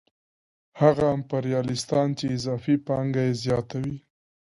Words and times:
هغه 0.81 1.05
امپریالیستان 1.17 2.07
چې 2.17 2.25
اضافي 2.37 2.75
پانګه 2.87 3.21
یې 3.27 3.33
زیاته 3.43 3.77
وي 3.83 3.97